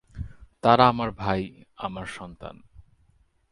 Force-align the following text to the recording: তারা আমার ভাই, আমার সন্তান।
তারা 0.61 0.87
আমার 0.87 1.11
ভাই, 1.11 1.63
আমার 1.77 2.05
সন্তান। 2.05 2.55